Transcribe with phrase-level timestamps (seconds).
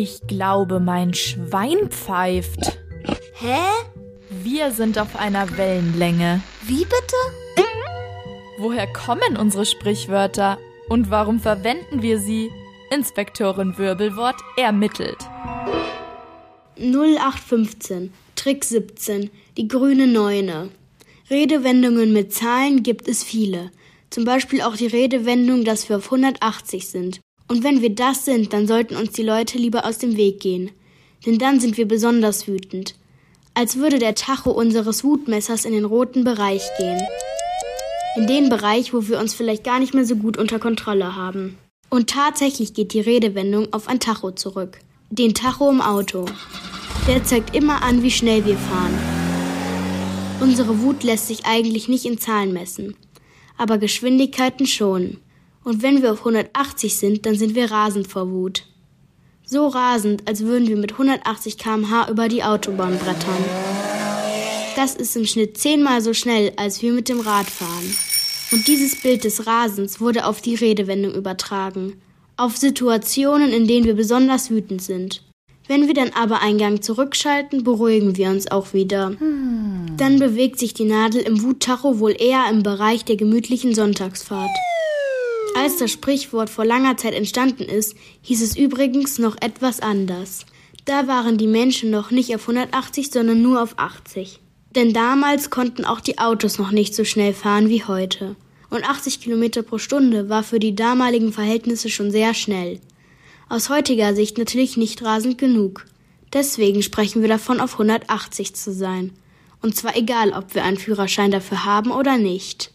[0.00, 2.78] Ich glaube, mein Schwein pfeift.
[3.34, 3.58] Hä?
[4.30, 6.40] Wir sind auf einer Wellenlänge.
[6.62, 7.66] Wie bitte?
[8.58, 10.56] Woher kommen unsere Sprichwörter
[10.88, 12.48] und warum verwenden wir sie?
[12.92, 15.18] Inspektorin Wirbelwort ermittelt.
[16.76, 20.68] 0815, Trick 17, die grüne Neune.
[21.28, 23.72] Redewendungen mit Zahlen gibt es viele.
[24.10, 27.20] Zum Beispiel auch die Redewendung, dass wir auf 180 sind.
[27.48, 30.70] Und wenn wir das sind, dann sollten uns die Leute lieber aus dem Weg gehen.
[31.26, 32.94] Denn dann sind wir besonders wütend.
[33.54, 37.00] Als würde der Tacho unseres Wutmessers in den roten Bereich gehen.
[38.16, 41.58] In den Bereich, wo wir uns vielleicht gar nicht mehr so gut unter Kontrolle haben.
[41.90, 44.78] Und tatsächlich geht die Redewendung auf ein Tacho zurück.
[45.10, 46.26] Den Tacho im Auto.
[47.06, 48.98] Der zeigt immer an, wie schnell wir fahren.
[50.40, 52.94] Unsere Wut lässt sich eigentlich nicht in Zahlen messen,
[53.56, 55.18] aber Geschwindigkeiten schon.
[55.68, 58.62] Und wenn wir auf 180 sind, dann sind wir rasend vor Wut.
[59.44, 63.44] So rasend, als würden wir mit 180 km/h über die Autobahn brettern.
[64.76, 67.94] Das ist im Schnitt zehnmal so schnell, als wir mit dem Rad fahren.
[68.50, 72.00] Und dieses Bild des Rasens wurde auf die Redewendung übertragen.
[72.38, 75.22] Auf Situationen, in denen wir besonders wütend sind.
[75.66, 79.12] Wenn wir dann aber einen Gang zurückschalten, beruhigen wir uns auch wieder.
[79.98, 84.48] Dann bewegt sich die Nadel im Wuttacho wohl eher im Bereich der gemütlichen Sonntagsfahrt.
[85.60, 90.46] Als das Sprichwort vor langer Zeit entstanden ist, hieß es übrigens noch etwas anders.
[90.84, 94.38] Da waren die Menschen noch nicht auf 180, sondern nur auf 80.
[94.76, 98.36] Denn damals konnten auch die Autos noch nicht so schnell fahren wie heute.
[98.70, 102.78] Und 80 Kilometer pro Stunde war für die damaligen Verhältnisse schon sehr schnell.
[103.48, 105.86] Aus heutiger Sicht natürlich nicht rasend genug.
[106.32, 109.10] Deswegen sprechen wir davon, auf 180 zu sein.
[109.60, 112.70] Und zwar egal, ob wir einen Führerschein dafür haben oder nicht.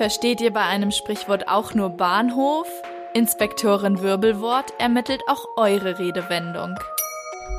[0.00, 2.66] Versteht ihr bei einem Sprichwort auch nur Bahnhof?
[3.12, 6.74] Inspektorin Wirbelwort ermittelt auch eure Redewendung.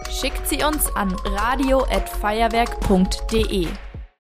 [0.09, 3.67] Schickt sie uns an radio@feuerwerk.de.